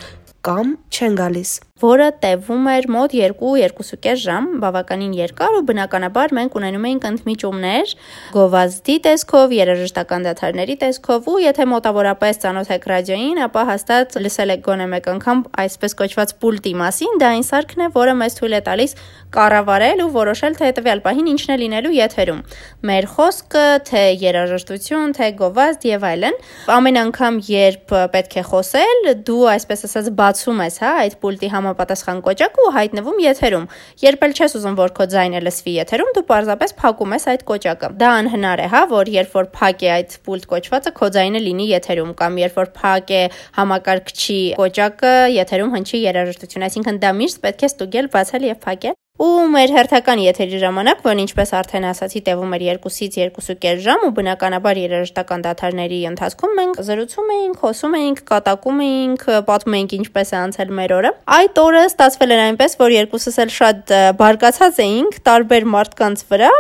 կամ 0.48 0.72
չեն 0.90 1.18
գալիս։ 1.20 1.52
որը 1.82 2.08
տևում 2.22 2.68
էր 2.70 2.86
մոտ 2.94 3.14
2-2.5 3.18 4.20
ժամ, 4.22 4.50
բավականին 4.62 5.14
երկար 5.18 5.56
ու 5.58 5.64
բնականաբար 5.70 6.34
մենք 6.38 6.58
ունենում 6.60 6.84
էինք 6.90 7.08
ընդմիջումներ 7.10 7.94
գովազդի 8.36 8.98
տեսքով, 9.08 9.56
երաժշտական 9.58 10.28
դաթարների 10.28 10.76
տեսքով 10.84 11.30
ու 11.34 11.40
եթե 11.44 11.66
մոտավորապես 11.74 12.40
ծանոթ 12.44 12.70
եք 12.78 12.86
ռադիոյին, 12.94 13.42
ապա 13.48 13.64
հաստատ 13.74 14.18
լսել 14.22 14.54
եք 14.54 14.64
գոնե 14.70 14.88
մեկ 14.94 15.10
անգամ 15.18 15.44
այսպես 15.66 15.98
կոչված 16.04 16.36
պուլտի 16.44 16.74
մասին, 16.84 17.18
դա 17.24 17.32
այն 17.34 17.46
սարքն 17.50 17.84
է, 17.84 17.90
որը 17.98 18.16
մեզ 18.22 18.38
թույլ 18.38 18.54
է 18.54 18.62
տալիս 18.70 18.96
կառավարել 19.34 20.04
ու 20.04 20.10
որոշել 20.14 20.58
թե 20.62 20.70
հետեւյալ 20.70 21.02
պահին 21.04 21.30
ինչն 21.34 21.54
է 21.54 21.58
լինելու 21.64 21.94
եթերում։ 21.98 22.42
Մեր 22.86 23.08
խոսքը, 23.14 23.66
թե 23.90 24.04
երաժշտություն, 24.22 25.16
թե 25.18 25.30
գովազդ 25.42 25.88
եւ 25.90 26.06
այլն։ 26.12 26.38
Ամեն 26.78 27.00
անգամ, 27.02 27.40
երբ 27.50 27.96
պետք 28.14 28.38
է 28.38 28.46
խոսել, 28.52 29.10
դու 29.26 29.42
այսպես 29.58 29.86
ասած 29.90 30.12
բացում 30.22 30.64
ես, 30.68 30.78
հա, 30.84 30.92
այդ 31.04 31.18
պուլտի 31.24 31.50
համապատասխան 31.64 32.20
կոճակը 32.28 32.64
ու 32.64 32.74
հայտնվում 32.78 33.22
եթերում։ 33.24 33.68
Երբ 34.04 34.26
էլ 34.28 34.36
չես 34.38 34.56
ուզում, 34.60 34.76
որ 34.80 34.94
քո 35.00 35.08
ձայնը 35.14 35.42
լսվի 35.48 35.74
եթերում, 35.80 36.12
դու 36.18 36.26
պարզապես 36.32 36.76
փակում 36.84 37.16
ես 37.18 37.28
այդ 37.34 37.46
կոճակը։ 37.50 37.92
Դա 38.04 38.10
անհնար 38.20 38.64
է, 38.64 38.68
հա, 38.74 38.82
որ 38.94 39.14
երբ 39.14 39.38
որ 39.38 39.50
փակ 39.58 39.84
է 39.84 39.92
այդ 39.94 40.18
պուլտ 40.28 40.50
կոչվածը, 40.54 40.94
քո 41.00 41.12
ձայնը 41.18 41.44
լինի 41.48 41.70
եթերում 41.74 42.12
կամ 42.24 42.42
երբ 42.44 42.60
որ 42.64 42.74
փակ 42.80 43.14
է 43.14 43.24
համակարգչի 43.60 44.42
կոճակը, 44.60 45.16
եթերում 45.40 45.78
հնչի 45.78 46.04
երաժշտություն, 46.04 46.68
այսինքն 46.70 47.02
դա 47.04 47.16
միշտ 47.24 47.42
պետք 47.48 47.64
է 47.64 47.72
ստուգել, 47.74 48.12
բացել 48.18 48.52
եւ 48.54 48.62
փակել 48.68 49.03
Ու 49.22 49.44
մեր 49.54 49.72
հերթական 49.76 50.20
եթերի 50.24 50.58
ժամանակ, 50.58 51.02
որն 51.06 51.20
ինչպես 51.22 51.52
արդեն 51.54 51.84
ասացի, 51.86 52.22
տևում 52.26 52.54
էր 52.58 52.64
2-ից 52.82 53.18
2.5 53.38 53.82
ժամ 53.84 54.06
ու 54.08 54.10
բնականաբար 54.18 54.80
երաժշտական 54.82 55.44
դաթարների 55.46 56.00
ընթացքում 56.10 56.56
մենք 56.58 56.80
զրուցում 56.88 57.30
էինք, 57.36 57.60
խոսում 57.62 57.98
էինք, 58.00 58.24
կատակում 58.32 58.82
էինք, 58.88 59.26
պատմում 59.52 59.78
էինք 59.78 59.94
ինչպես 60.00 60.34
է 60.34 60.38
անցել 60.40 60.74
մեր 60.80 60.94
օրը։ 60.98 61.12
Այդ 61.38 61.62
օրը 61.62 61.84
ստացվել 61.92 62.34
էր 62.34 62.42
այնպես, 62.48 62.76
որ 62.82 62.96
երկուսս 62.98 63.38
էլ 63.44 63.54
շատ 63.54 63.94
բարգացած 64.18 64.82
էինք 64.82 65.22
տարբեր 65.30 65.70
մարդկանց 65.78 66.26
վրա 66.34 66.52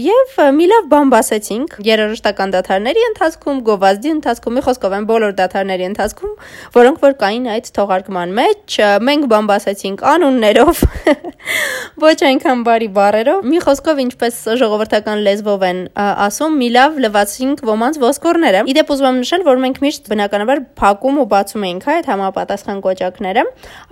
եւ 0.00 0.34
մի 0.56 0.70
լավ 0.72 0.90
բան 0.96 1.12
բասեցինք 1.12 1.76
երաժշտական 1.84 2.56
դաթարների 2.56 3.06
ընթացքում, 3.10 3.60
գովազդի 3.68 4.14
ընթացքում, 4.16 4.56
մի 4.56 4.64
խոսքով 4.70 4.96
այն 4.96 5.08
բոլոր 5.10 5.36
դաթարների 5.44 5.88
ընթացքում, 5.90 6.34
որոնք 6.80 7.04
որ 7.04 7.16
կային 7.20 7.48
այդ 7.60 7.70
թողարկման 7.76 8.34
մեջ, 8.40 8.80
մենք 9.10 9.30
բան 9.34 9.50
բասեցինք 9.50 10.04
անուններով 10.14 10.84
ոչ 12.00 12.16
այնքան 12.26 12.62
բարի 12.64 12.88
բառերով։ 12.96 13.46
Մի 13.50 13.58
խոսքով 13.64 13.98
ինչպես 14.04 14.36
ժողովրդական 14.60 15.20
լեզվով 15.26 15.64
են 15.68 15.80
ասում, 15.96 16.54
մի 16.60 16.68
լավ 16.76 16.98
լվացինք 17.04 17.62
ոմանց 17.68 17.98
ոսկորները։ 18.00 18.62
Իդեպ 18.72 18.92
ուզում 18.94 19.08
եմ 19.10 19.18
նշել, 19.20 19.44
որ 19.48 19.60
մենք 19.64 19.80
միշտ 19.84 20.10
բնականաբար 20.10 20.62
փակում 20.80 21.20
ու 21.20 21.26
բացում 21.30 21.66
էինք 21.70 21.86
հա 21.90 21.96
այդ 22.00 22.08
համապատասխան 22.10 22.80
կոճակները։ 22.86 23.44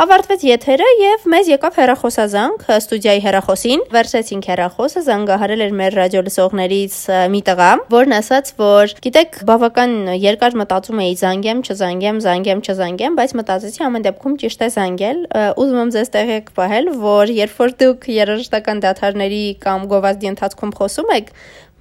Ավարտվեց 0.05 0.47
եթերը 0.49 0.89
եւ 1.03 1.27
մեզ 1.35 1.51
եկավ 1.53 1.79
հերախոսազանգ 1.79 2.67
ստուդիայի 2.79 3.23
հերախոսին։ 3.29 3.85
Վերցեցինք 3.99 4.49
հերախոսը, 4.49 5.03
զանգահարել 5.09 5.65
էր 5.69 5.77
մեր 5.79 5.99
ռադիո 5.99 6.23
լսողներից 6.29 6.97
մի 7.35 7.43
տղա, 7.49 7.71
որն 7.93 8.17
ասաց, 8.19 8.53
որ 8.59 8.95
գիտեք, 9.05 9.41
բավական 9.49 9.95
երկար 10.23 10.59
մտածում 10.63 11.03
էի 11.05 11.15
զանգեմ, 11.23 11.63
չզանգեմ, 11.69 12.23
զանգեմ, 12.25 12.63
չզանգեմ, 12.69 13.19
բայց 13.19 13.35
մտածեցի 13.39 13.85
ամեն 13.89 14.07
դեպքում 14.09 14.39
ճիշտ 14.43 14.65
է 14.65 14.71
զանգել։ 14.79 15.23
Ուզում 15.59 15.83
եմ 15.83 15.93
ձեզ 15.99 16.13
տեղեկ 16.19 16.53
պահել, 16.59 16.91
որ 17.03 17.35
երբ 17.39 17.59
որ 17.59 17.75
դու 17.79 17.98
դուք 17.99 18.13
երաժշտական 18.15 18.81
դաթարների 18.85 19.41
կամ 19.59 19.87
գովազդի 19.91 20.29
ընթացքում 20.31 20.73
խոսում 20.79 21.09
եք, 21.19 21.33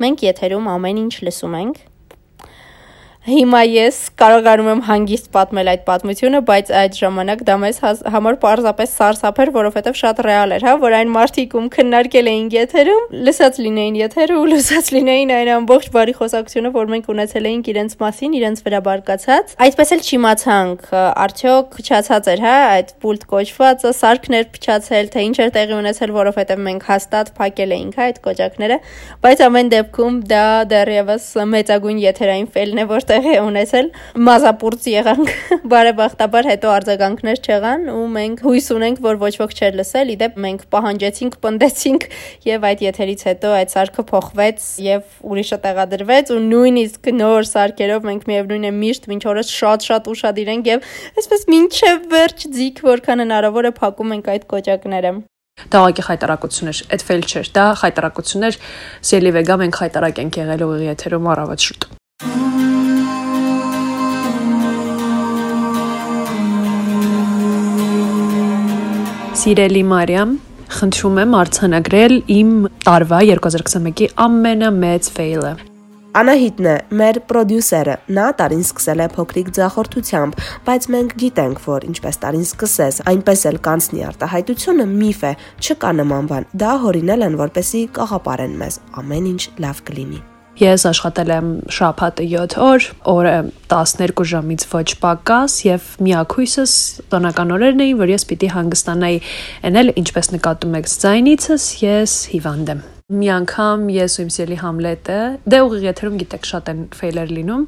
մենք 0.01 0.23
եթերում 0.25 0.69
ամեն 0.73 1.01
ինչ 1.03 1.13
լսում 1.27 1.57
ենք 1.61 1.77
Հիմա 3.27 3.59
ես 3.67 3.95
կարողանում 4.15 4.67
եմ 4.71 4.81
հանգիստ 4.87 5.25
պատմել 5.35 5.69
այդ 5.73 5.81
պատմությունը, 5.83 6.39
բայց 6.47 6.69
այդ 6.79 6.93
ժամանակ 6.95 7.41
դա 7.47 7.55
մեզ 7.59 7.79
համար 8.13 8.35
պարզապես 8.39 8.93
սարսափ 8.95 9.41
էր, 9.43 9.49
որովհետև 9.57 9.97
շատ 9.99 10.21
ռեալ 10.27 10.53
էր, 10.55 10.63
հա, 10.63 10.75
որ 10.79 10.95
այն 10.95 11.11
մարդիկ 11.11 11.55
ում 11.59 11.67
քննարկել 11.75 12.29
էին 12.31 12.47
եթերում, 12.55 13.17
լսած 13.27 13.59
լինեին 13.65 13.97
եթերը 13.99 14.37
ու 14.37 14.47
լսած 14.47 14.91
լինեին 14.95 15.33
այն 15.35 15.51
ամբողջ 15.57 15.89
բարի 15.97 16.15
խոսակցությունը, 16.21 16.71
որ 16.77 16.87
մենք 16.95 17.11
ունեցել 17.11 17.49
էինք 17.51 17.67
իրենց 17.67 17.97
մասին, 18.07 18.37
իրենց 18.39 18.63
վրա 18.63 18.81
բարգացած։ 18.87 19.53
Այդպես 19.67 19.91
էլ 19.97 20.01
չիմացանք, 20.07 20.87
արդյոք 21.27 21.75
փչացած 21.75 22.31
էր, 22.31 22.45
հա, 22.47 22.55
այդ 22.77 22.95
պուլտ 23.03 23.27
կոչվածը, 23.27 23.93
սարքներ 23.97 24.47
փչացել, 24.55 25.11
թե 25.17 25.27
ինչ 25.27 25.37
էր 25.43 25.53
տեղի 25.57 25.77
ունեցել, 25.81 26.15
որովհետև 26.15 26.63
մենք 26.67 26.87
հաստատ 26.87 27.31
փակել 27.37 27.75
էինք, 27.77 27.97
հա, 27.97 28.07
այդ 28.07 28.21
կոճակները, 28.27 28.79
բայց 29.27 29.43
ամեն 29.47 29.71
դեպքում 29.73 30.19
դա 30.31 30.47
դեռևս 30.71 31.27
մեծագույն 31.57 32.01
եթերային 32.07 32.49
ֆեյլն 32.57 32.77
է, 32.77 32.87
որտեղ 32.87 33.16
տեղի 33.17 33.35
ունեցել 33.41 33.87
մազապուրց 34.27 34.83
եղանք 34.91 35.29
բարեբախտաբար 35.71 36.47
հետո 36.51 36.71
արձագանքներ 36.73 37.39
չեղան 37.41 37.85
ու 37.93 38.03
մենք 38.13 38.43
հույս 38.45 38.67
ունենք 38.77 38.99
որ 39.05 39.19
ոչ 39.23 39.31
ոք 39.41 39.55
չէր 39.57 39.77
լսել 39.79 40.11
իդեպ 40.13 40.37
մենք 40.45 40.65
պահանջեցինք 40.75 41.37
պնդեցինք 41.45 42.07
եւ 42.47 42.67
այդ 42.69 42.83
եթերից 42.87 43.23
հետո 43.27 43.53
այդ 43.57 43.73
սարքը 43.73 44.05
փոխվեց 44.11 44.67
եւ 44.87 45.15
ուրիշը 45.31 45.59
տեղադրվեց 45.65 46.33
ու 46.35 46.41
նույնիսկ 46.45 47.09
նոր 47.17 47.49
սարքերով 47.53 48.05
մենք 48.11 48.27
միևնույն 48.31 48.67
է 48.67 48.73
միշտ 48.77 49.09
ոչ 49.13 49.21
օրս 49.33 49.55
շատ-շատ 49.57 50.11
ուշադիր 50.13 50.53
ենք 50.53 50.69
եւ 50.73 50.91
այսպես 51.17 51.47
ինչեւ 51.57 52.05
վերջ 52.13 52.45
ձիգ 52.57 52.83
որքան 52.91 53.25
հնարավոր 53.25 53.71
է 53.71 53.73
փակում 53.81 54.15
ենք 54.17 54.31
այդ 54.35 54.47
կոճակները 54.53 55.17
Դա 55.57 55.79
ուղղակի 55.81 56.03
խայտարակություն 56.05 56.69
էր, 56.69 56.81
այդ 56.93 57.05
ֆեյլ 57.07 57.23
չէր, 57.25 57.47
դա 57.57 57.63
խայտարակություն 57.81 58.47
էր։ 58.51 58.59
Սելի 59.09 59.35
վեգա 59.41 59.61
մենք 59.65 59.79
խայտարակ 59.81 60.21
ենք 60.27 60.41
եղել 60.45 60.67
ուղի 60.67 60.91
եթերում 60.93 61.31
առավոտ 61.33 61.65
շուտ։ 61.65 61.89
Սիրելի 69.47 69.81
Մարիամ, 69.87 70.31
խնդրում 70.75 71.19
եմ 71.21 71.35
արցանագրել 71.39 72.15
իմ 72.35 72.49
տարվա 72.83 73.19
2021-ի 73.29 74.09
ամենամեծ 74.25 75.07
ֆեյլը։ 75.15 75.53
Անահիտն 76.19 76.67
է 76.67 76.75
մեր 76.99 77.21
պրոդյուսերը։ 77.31 77.95
Նա 78.19 78.27
տարին 78.43 78.67
սկսել 78.67 79.05
է 79.05 79.09
փոքրիկ 79.15 79.55
ձախորդությամբ, 79.61 80.45
բայց 80.67 80.91
մենք 80.97 81.17
գիտենք, 81.23 81.65
որ 81.71 81.89
ինչպես 81.93 82.23
տարին 82.27 82.47
սկսես, 82.51 83.01
այնպես 83.15 83.49
էլ 83.53 83.63
կանցնի 83.71 84.07
արտահայտությունը 84.11 84.93
միֆ 84.99 85.27
է, 85.31 85.37
չկա 85.63 85.97
նման 86.03 86.33
բան։ 86.33 86.53
Դա 86.67 86.79
հորինել 86.83 87.29
են, 87.31 87.43
որպեսի 87.47 87.89
կաղապարեն 87.95 88.57
մեզ։ 88.65 88.81
Ամեն 88.99 89.31
ինչ 89.37 89.45
լավ 89.63 89.87
կլինի։ 89.87 90.27
Ես 90.57 90.87
աշխատել 90.89 91.31
եմ 91.35 91.49
շաբաթը 91.69 92.25
7 92.31 92.55
օր, 92.65 92.87
օրը 93.13 93.35
12 93.69 94.25
ժամից 94.31 94.65
ոչ 94.71 94.87
պակաս 95.03 95.59
եւ 95.67 95.91
միակույսս 96.07 96.75
տոնական 97.13 97.55
օրերն 97.59 97.85
էին, 97.85 98.01
որ 98.01 98.15
ես 98.15 98.27
պիտի 98.33 98.51
հանգստանայի։ 98.57 99.23
Էն 99.69 99.81
էլ 99.85 99.95
ինչպես 100.01 100.33
նկատում 100.33 100.77
եք 100.81 100.93
ձայնիցս, 100.97 101.71
ես 101.85 102.21
հիվանդ 102.33 102.73
եմ։ 102.73 102.85
Մի 103.07 103.29
անգամ 103.31 103.85
ես 103.87 104.17
ու 104.17 104.23
իմ 104.25 104.31
սիրելի 104.35 104.55
Համլետը, 104.59 105.17
դե 105.47 105.59
ուղիղ 105.63 105.83
եթերում 105.85 106.15
գիտեք 106.19 106.47
շատ 106.49 106.71
են 106.73 106.81
ֆեյլեր 106.91 107.29
լինում, 107.37 107.61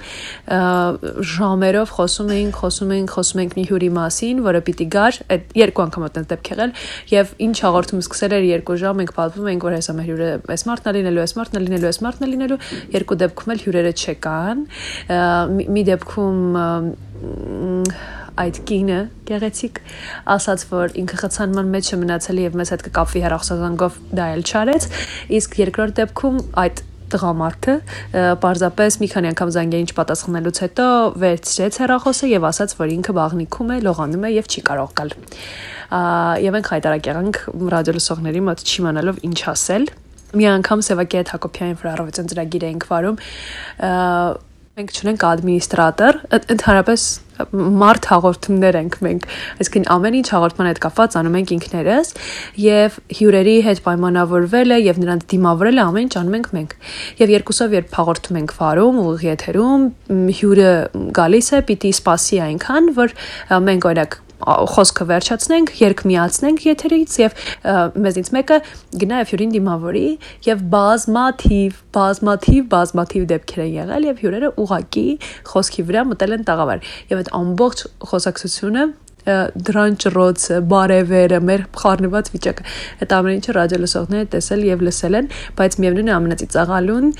ժամերով 1.31 1.93
խոսում 1.95 2.33
էինք, 2.35 2.59
խոսում 2.59 2.91
էինք, 2.97 3.13
խոսում 3.15 3.41
էինք 3.43 3.55
մի 3.55 3.63
հյուրի 3.69 3.89
մասին, 3.99 4.41
որը 4.49 4.61
պիտի 4.67 4.87
գար, 4.97 5.21
այդ 5.37 5.55
երկու 5.61 5.85
անգամ 5.85 6.07
այդպես 6.09 6.27
դեպք 6.33 6.51
եղել, 6.51 6.75
եւ 7.15 7.33
ինչ 7.47 7.55
հաղորդում 7.63 8.03
սկսել 8.03 8.35
էր 8.35 8.49
երկու 8.49 8.77
ժամ, 8.83 8.99
մենք 8.99 9.15
պատվում 9.15 9.49
էինք, 9.55 9.67
որ 9.69 9.77
հեսա 9.79 9.95
մեր 9.95 10.11
հյուրը 10.11 10.29
այս 10.59 10.67
մարտն 10.67 10.91
է 10.91 10.95
լինելու, 10.99 11.23
այս 11.23 11.35
մարտն 11.39 11.55
է 11.55 11.63
լինելու, 11.69 11.89
այս 11.95 12.03
մարտն 12.03 12.27
է 12.27 12.31
լինելու, 12.35 12.59
երկու 12.99 13.19
դեպքում 13.23 13.55
էլ 13.55 13.63
հյուրերը 13.63 13.95
չեկան։ 14.03 14.67
Մի 15.79 15.87
դեպքում 15.93 16.43
այդ 18.43 18.59
կինը 18.69 18.99
գեղեցիկ 19.29 19.79
ասաց 20.35 20.65
որ 20.69 20.93
ինքը 21.01 21.19
խցանման 21.23 21.73
մեջ 21.75 21.89
է 21.89 21.99
մնացել 22.03 22.41
եւ 22.43 22.59
մեզ 22.59 22.73
հետ 22.73 22.85
կկապվի 22.89 23.23
հեռախոսազանգով 23.25 23.97
դա 24.19 24.27
էլ 24.35 24.43
չարեց 24.49 24.87
իսկ 25.39 25.59
երկրորդ 25.63 25.99
դեպքում 25.99 26.39
այդ 26.63 26.83
տղամարդը 27.09 27.75
պարզապես 28.43 28.97
մի 29.01 29.07
քանի 29.13 29.29
անգամ 29.33 29.51
զանգային 29.55 29.89
չպատասխանելուց 29.89 30.59
հետո 30.63 30.87
վերցրեց 31.23 31.79
հեռախոսը 31.83 32.29
եւ 32.29 32.45
ասաց 32.49 32.75
որ 32.79 32.93
ինքը 32.95 33.15
բաղնիքում 33.17 33.71
է 33.73 33.77
լողանում 33.87 34.27
է 34.29 34.31
եւ 34.35 34.49
չի 34.53 34.63
կարող 34.69 34.91
գալ 34.99 35.15
եւ 36.45 36.59
ենք 36.59 36.69
հայտարարակ 36.69 37.09
եղանք 37.09 37.39
ռադիոլսողների 37.73 38.43
մոտ 38.49 38.63
չիմանալով 38.69 39.23
ինչ 39.29 39.39
ասել 39.53 39.89
մի 40.29 40.45
անգամ 40.49 40.83
Սևակի 40.85 41.17
հետ 41.19 41.31
Հակոբյանի 41.33 41.77
վրա 41.79 41.91
առավոտյան 41.95 42.29
ծրագիր 42.29 42.65
էինք 42.69 42.85
վարում 42.89 43.15
մենք 44.79 44.93
չունենք 44.99 45.25
ադմինիստրատոր 45.29 46.19
ընդհանրապես 46.53 47.05
մարդ 47.49 48.07
հաղորդումներ 48.11 48.77
ենք 48.79 48.97
մենք, 49.05 49.27
այսինքն 49.59 49.87
ամեն 49.95 50.17
ինչ 50.19 50.27
հաղորդման 50.33 50.69
հետ 50.69 50.81
կապված 50.85 51.17
անում 51.19 51.37
ենք 51.39 51.53
ինքներս 51.55 52.13
եւ 52.63 52.97
հյուրերի 53.19 53.57
հետ 53.69 53.83
պայմանավորվել 53.87 54.75
է 54.75 54.79
եւ 54.85 55.01
նրանց 55.03 55.27
դիմավորել 55.33 55.79
է 55.79 55.83
ամեն 55.89 56.07
ինչ 56.09 56.15
անում 56.19 56.39
ենք 56.39 56.49
մենք։ 56.59 56.77
Եվ 57.19 57.35
երկուսով 57.39 57.77
երբ 57.79 57.99
հաղորդում 57.99 58.39
ենք 58.39 58.55
վարում 58.59 59.03
ուղիղ 59.03 59.27
եթերում, 59.29 59.85
հյուրը 60.39 60.73
գալիս 61.19 61.49
է, 61.49 61.61
պիտի 61.69 61.93
սպասի 61.99 62.41
այնքան, 62.49 62.91
որ 62.99 63.15
մենք 63.69 63.89
օրինակ 63.89 64.19
խոսքը 64.45 65.07
վերջացնենք, 65.09 65.73
երկ 65.79 66.03
միացնենք 66.09 66.63
եթերից 66.67 67.15
եւ 67.19 67.35
մեզից 68.05 68.31
մեկը 68.35 68.59
գնա 69.03 69.19
եւ 69.23 69.33
հյուրին 69.33 69.53
դիմավորի 69.55 70.05
եւ 70.47 70.63
բազմաթիվ, 70.75 71.81
բազմաթիվ, 71.99 72.63
բազմաթիվ 72.73 73.27
դեպքեր 73.33 73.63
են 73.65 73.73
եղել 73.79 74.07
եւ 74.09 74.23
հյուրերը 74.23 74.53
ուղակի 74.63 75.05
խոսքի 75.51 75.85
վրա 75.89 76.05
մտել 76.13 76.37
են 76.39 76.47
տաղավար 76.49 76.89
եւ 77.11 77.21
այդ 77.23 77.31
ամբողջ 77.39 77.85
խոսակցությունը 78.09 78.87
դրան 79.29 79.97
ճռոցը, 80.01 80.57
բարևերը, 80.71 81.39
մեր 81.45 81.65
խառնված 81.81 82.31
վիճակը։ 82.33 82.63
Այդ 83.03 83.13
ամեն 83.17 83.35
ինչը 83.39 83.55
ռադիո 83.59 83.79
լսողները 83.83 84.29
տեսել 84.35 84.63
եւ 84.69 84.85
լսել 84.87 85.19
են, 85.19 85.29
բայց 85.59 85.77
միևնույն 85.83 86.09
է 86.09 86.15
ամենածիծաղալուն 86.15 87.11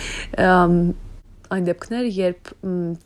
այն 1.49 1.67
դեպքներ, 1.69 2.07
երբ 2.19 2.49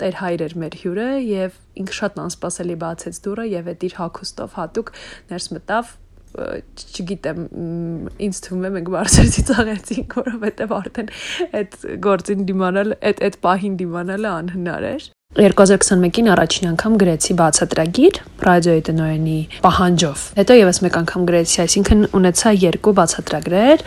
Տեր 0.01 0.17
հայր 0.19 0.43
էր 0.47 0.55
մեր 0.63 0.77
հյուրը 0.83 1.09
եւ 1.23 1.59
ինքը 1.83 1.97
շատ 1.99 2.21
անսպասելի 2.23 2.77
բացեց 2.83 3.19
դուռը 3.27 3.45
եւ 3.53 3.69
այդ 3.73 3.85
իր 3.87 3.97
հակոստով 3.99 4.57
հատուկ 4.59 4.91
ներս 5.31 5.49
մտավ 5.57 5.93
չգիտեմ 6.33 7.41
ինձ 8.25 8.39
թվում 8.45 8.63
է 8.65 8.71
մենք 8.77 8.91
բարձր 8.93 9.27
ծիծաղեցինք 9.35 10.15
որովհետեւ 10.19 10.73
արդեն 10.79 11.11
այդ 11.59 11.75
գործին 12.07 12.47
դիմանալ 12.49 12.95
այդ 12.97 13.21
այդ 13.29 13.37
պահին 13.45 13.75
դիմանալը 13.83 14.31
անհնար 14.39 14.87
էր 14.93 15.12
2021-ին 15.33 16.27
առաջին 16.29 16.67
անգամ 16.69 16.95
գրեցի 17.01 17.35
բացատրագիր 17.39 18.17
ռադիոյի 18.45 18.81
տնօրենի 18.89 19.37
պահանջով։ 19.63 20.25
Հետո 20.37 20.57
եւս 20.59 20.79
մեկ 20.85 20.99
անգամ 20.99 21.23
գրեցի, 21.29 21.57
այսինքն 21.63 22.03
ունեցա 22.19 22.53
երկու 22.63 22.93
բացատրագրեր։ 22.99 23.83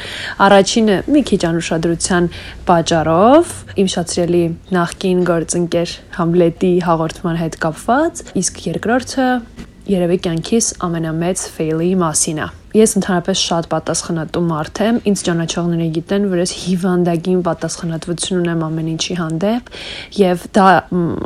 Առաջինը 0.47 0.97
մի 1.15 1.23
քիչ 1.31 1.41
անուշադրության 1.51 2.29
պատճառով, 2.67 3.55
իմ 3.79 3.93
շատ 3.95 4.17
սիրելի 4.17 4.43
նախկին 4.75 5.23
գործընկեր 5.31 5.95
Համլետի 6.19 6.73
հաղորդման 6.91 7.41
հետ 7.47 7.61
կապված, 7.63 8.27
իսկ 8.43 8.63
երկրորդը 8.67 9.31
երևի 9.87 10.17
կյանքիս 10.25 10.69
ամենամեծ 10.87 11.43
ֆեյլի 11.57 11.91
մասին 12.01 12.41
է։ 12.43 12.47
Ես 12.77 12.93
ընդհանրապես 12.99 13.43
շատ 13.49 13.69
պատասխանատու 13.73 14.43
մարդ 14.47 14.81
եմ, 14.87 14.99
ինձ 15.09 15.21
ճանաչողները 15.27 15.87
գիտեն, 15.97 16.27
որ 16.33 16.43
ես 16.43 16.53
հիվանդագին 16.63 17.39
պատասխանատվություն 17.47 18.41
ունեմ 18.43 18.65
ամեն 18.67 18.91
ինչի 18.93 19.17
հանդեպ, 19.21 19.71
եւ 20.21 20.45
դա 20.59 20.67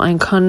այնքան 0.06 0.46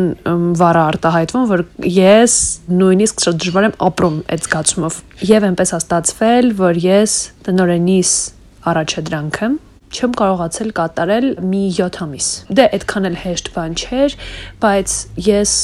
վառ 0.62 0.80
արտահայտվում, 0.84 1.50
որ 1.56 1.66
ես 1.96 2.38
նույնիսկ 2.82 3.26
շատ 3.26 3.42
դժվար 3.46 3.68
եմ 3.72 3.76
ապրում 3.90 4.22
այդ 4.36 4.46
զգացումով։ 4.46 5.02
Եվ 5.32 5.50
այնպես 5.50 5.76
հաստատվել, 5.80 6.54
որ 6.62 6.86
ես 6.92 7.18
տնորենիս 7.50 8.16
առաջադրանքը 8.72 9.54
չեմ 9.92 10.14
կարողացել 10.16 10.70
կատարել 10.78 11.26
մի 11.52 11.62
7 11.76 11.98
ամիս։ 12.06 12.28
Դե 12.56 12.68
այդքան 12.78 13.08
էլ 13.10 13.18
հեշտ 13.26 13.50
բան 13.56 13.74
չէր, 13.82 14.14
բայց 14.64 14.94
ես 15.26 15.56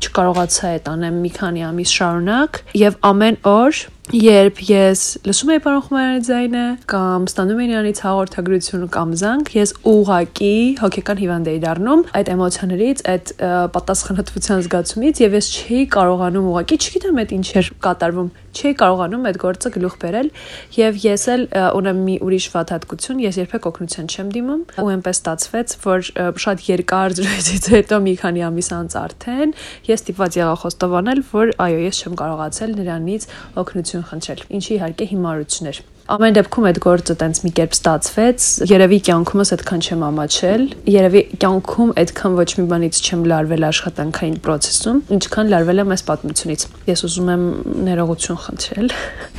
չկարողացա 0.00 0.68
այդ 0.74 0.90
անեմ 0.94 1.16
մի 1.24 1.30
քանի 1.36 1.64
ամիս 1.70 1.94
շարունակ 2.00 2.60
եւ 2.80 2.98
ամեն 3.10 3.40
օր 3.50 3.80
Երբ 4.10 4.58
ես 4.66 5.00
լսում 5.22 5.50
եի 5.54 5.60
պարոն 5.62 5.82
Խումարյանի 5.86 6.22
ձայնը 6.26 6.62
կամ 6.90 7.26
ստանում 7.30 7.60
էի 7.62 7.66
նրանից 7.70 8.00
հաղորդագրություն 8.02 8.88
կամ 8.96 9.12
զանգ, 9.20 9.52
ես 9.54 9.72
ուղակի 9.86 10.54
հոգեկան 10.80 11.20
հիվանդ 11.20 11.50
էի 11.52 11.60
դառնում 11.62 12.02
այդ 12.18 12.30
էմոցիաներից, 12.34 13.02
այդ 13.14 13.32
պատասխանատվության 13.78 14.64
զգացումից 14.66 15.22
եւ 15.22 15.36
ես 15.38 15.50
չէի 15.54 15.82
կարողանում 15.94 16.48
ուղակի, 16.50 16.80
չգիտեմ 16.80 17.20
այդ 17.22 17.34
ինչ 17.38 17.46
էր 17.60 17.70
կատարվում, 17.86 18.30
չէի 18.50 18.72
կարողանում 18.80 19.26
այդ 19.30 19.36
գործը 19.40 19.70
գլուխ 19.78 19.94
բերել 20.02 20.28
եւ 20.74 20.96
ես 21.06 21.24
էլ 21.30 21.42
ունեմ 21.78 22.00
մի 22.02 22.16
ուրիշ 22.26 22.46
վատհատկություն, 22.50 23.20
ես 23.22 23.38
երբեք 23.40 23.68
օգնության 23.70 24.10
չեմ 24.10 24.32
դիմում 24.34 24.62
ու 24.80 24.90
այնպես 24.90 25.20
ստացվեց, 25.20 25.76
որ 25.86 26.10
շատ 26.44 26.64
երկար 26.66 27.14
զրույցից 27.20 27.70
հետո 27.76 28.00
մի 28.10 28.14
քանի 28.24 28.44
ամիս 28.50 28.70
անց 28.80 28.96
արդեն 29.04 29.54
ես 29.86 30.02
ստիպված 30.02 30.40
եղա 30.40 30.56
խոստովանել, 30.64 31.22
որ 31.30 31.54
այո, 31.62 31.80
ես 31.86 32.00
չեմ 32.00 32.18
կարողացել 32.20 32.74
նրանից 32.80 33.28
օգնություն 33.60 33.99
խնդրել, 34.10 34.44
ինչի 34.58 34.72
իհարկե 34.76 35.10
հիմարություն 35.10 35.70
էր 35.70 35.80
ամեն 36.10 36.34
դեպքում 36.34 36.64
այդ 36.66 36.78
գործը 36.82 37.14
տենց 37.20 37.40
մի 37.44 37.50
կերպ 37.54 37.74
ստացվեց 37.76 38.44
երևի 38.66 38.96
կյանքումս 39.06 39.52
այդքան 39.54 39.82
չեմ 39.86 40.00
ամաչել 40.06 40.62
երևի 40.90 41.20
կյանքում 41.44 41.92
այդքան 42.02 42.38
ոչ 42.40 42.46
մի 42.58 42.64
բանից 42.72 42.98
չեմ 43.04 43.22
լարվել 43.30 43.66
աշխատանքային 43.68 44.38
process-ում 44.46 44.98
ինչքան 45.16 45.52
լարվել 45.54 45.82
եմ 45.84 45.94
այս 45.94 46.04
պատմությունից 46.10 46.64
ես 46.90 47.04
ուզում 47.06 47.30
եմ 47.34 47.44
ներողություն 47.90 48.40
խնդրել 48.46 48.90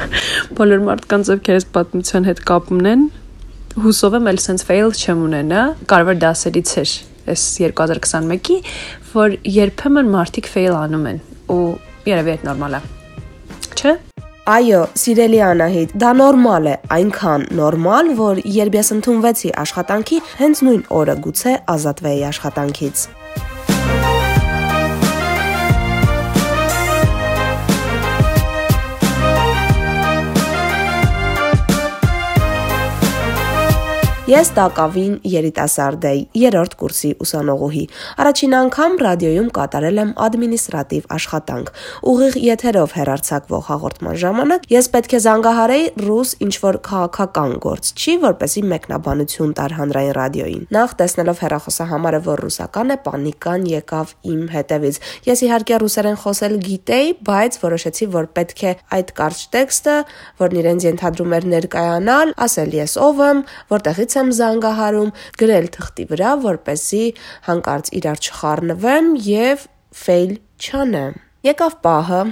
բոլոր 0.61 0.85
մարդկանց 0.87 1.31
ովքեր 1.35 1.59
այս 1.59 1.67
պատմության 1.75 2.29
հետ 2.31 2.43
կապ 2.51 2.71
ունեն 2.77 3.03
հուսով 3.83 4.15
եմ 4.21 4.31
էլ 4.31 4.39
sense 4.43 4.67
fail 4.67 4.95
չեմ 4.95 5.25
ունենա 5.27 5.65
կարևոր 5.91 6.21
դասերից 6.23 6.71
էր 6.81 6.95
այս 7.35 7.43
2021-ի 7.59 8.57
որ 9.11 9.35
երբեմն 9.59 10.15
մարդիկ 10.15 10.49
fail 10.55 10.79
անում 10.85 11.11
են 11.11 11.21
ու 11.51 11.65
երևի 12.11 12.37
այդ 12.37 12.47
նորմալ 12.51 12.79
է 12.79 12.81
չէ 13.75 13.99
Այո, 14.49 14.77
սիրելի 14.97 15.37
Անահիտ, 15.45 15.91
դա 16.01 16.11
նորմալ 16.17 16.69
է, 16.71 16.73
այնքան 16.95 17.43
նորմալ, 17.59 18.09
որ 18.17 18.41
երբ 18.41 18.79
ես 18.79 18.89
ընդունվեցի 18.97 19.53
աշխատանքի, 19.67 20.21
հենց 20.41 20.65
նույն 20.65 20.83
օրը 20.97 21.19
գուցե 21.27 21.57
ազատվեի 21.77 22.23
աշխատանքից։ 22.33 23.03
Ես 34.31 34.49
Տակավին 34.55 35.15
երիտասարդ 35.27 36.05
էի, 36.07 36.19
երրորդ 36.39 36.75
կուրսի 36.79 37.09
ուսանողուհի։ 37.25 37.81
Առաջին 38.23 38.53
անգամ 38.59 38.93
ռադիոյում 39.01 39.47
կատարել 39.57 39.97
եմ 40.03 40.11
ադմինիստրատիվ 40.25 41.09
աշխատանք։ 41.15 41.71
Ուղիղ 42.11 42.37
եթերով 42.45 42.95
հերարցակվող 42.95 43.65
հաղորդման 43.67 44.15
ժամանակ 44.21 44.67
ես 44.71 44.87
պետք 44.93 45.15
է 45.17 45.19
զանգահարեի 45.25 45.89
ռուս 46.05 46.31
ինչ-որ 46.47 46.79
քաղաքական 46.87 47.51
գործ, 47.65 47.91
չի 47.91 48.15
որպեսի 48.23 48.63
մեկնաբանություն 48.71 49.51
տար 49.59 49.75
հանրային 49.81 50.15
ռադիոյին։ 50.21 50.63
Նախ 50.79 50.95
տեսնելով 51.01 51.43
հեռախոսահամարը, 51.43 52.23
որ 52.31 52.43
ռուսական 52.45 52.95
է, 52.95 52.97
պանիկան 53.11 53.67
եկավ 53.71 54.15
իմ 54.31 54.41
հետևից։ 54.55 55.01
Ես 55.27 55.43
իհարկե 55.49 55.81
ռուսերեն 55.83 56.17
խոսել 56.23 56.57
գիտեի, 56.71 57.11
բայց 57.27 57.59
որոշեցի, 57.65 58.09
որ 58.15 58.31
պետք 58.37 58.63
է 58.63 58.73
այդ 59.01 59.13
կարճ 59.19 59.43
տեքստը, 59.51 59.99
որն 60.39 60.61
իրենց 60.61 60.87
ենթադրում 60.91 61.35
էր 61.41 61.47
ներկայանալ, 61.51 62.35
ասել 62.47 62.75
ես 62.79 62.97
ով 63.01 63.23
եմ, 63.31 63.45
որտեղից 63.71 64.20
եմ 64.20 64.32
զանգահարում, 64.40 65.14
գրել 65.40 65.68
թղթի 65.76 66.04
վրա, 66.12 66.32
որպեսի 66.46 67.04
հանկարծ 67.48 67.92
իրար 68.00 68.22
չխառնվեմ 68.26 69.10
եւ 69.30 69.66
ֆեյլ 70.06 70.32
չանեմ։ 70.60 71.20
Եկավ 71.46 71.74
պահը, 71.86 72.22